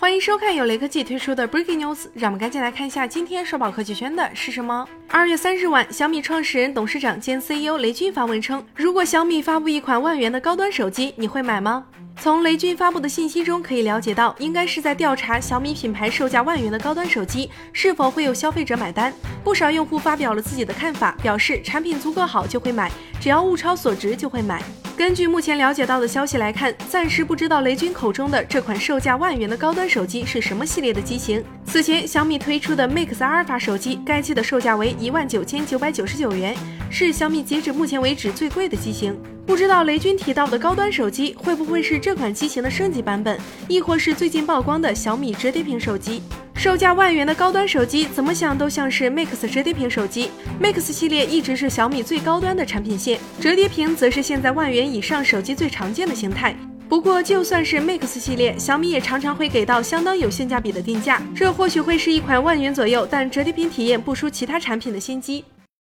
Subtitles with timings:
[0.00, 4.88] 欢迎收看由雷科技推出的 Breaking News，让我们赶紧来看一下今天刷爆科技圈的是什么。
[5.06, 11.84] 二月三日晚，小米创始人、董事长兼 CEO 雷军发文称，如果小米发布一款万元的高端手机，你会买吗？
[12.18, 19.12] 从雷军发布的信息中可以了解到，应该是在调查小米品牌售价万元的高端手机是否会有消费者买单。
[19.44, 22.90] 不少用户发表了自己的看法，表示产品足够好就会买，
[23.20, 24.62] 只要物超所值就会买。
[25.00, 31.42] 根据目前了解到的消息来看，暂时不知道雷军口中的这款售价万元的高端手机是什么系列的机型。
[31.64, 36.54] 此前小米推出的 Mix 阿尔法手机，该机的售价为一万九千九百九十九元，
[36.90, 39.18] 是小米截止目前为止最贵的机型。
[39.46, 46.22] 不知道雷军提到的高端手机会不会是这款机型的升级版本，亦或是最近曝光的小米折叠屏手机？
[46.60, 50.30] 售价万元的高端手机，怎么想都像是 Mix 折叠屏手机。
[50.60, 56.54] Mix 系列一直是小米最高端的产品线，折叠屏则是现在万元以上手机最常见的形态。
[56.86, 65.42] 不过，就算是 Mix 系列，小米也常常会给到相当有性价比的定价，这或许会是一款万元左右，但折叠屏体验不输其他产品的新机。